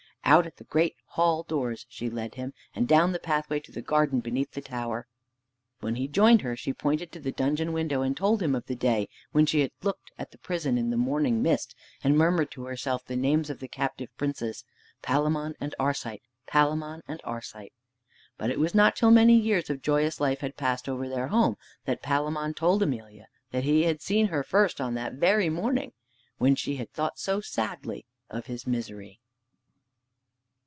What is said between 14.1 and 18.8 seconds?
princes, "Palamon and Arcite, Palamon and Arcite." But it was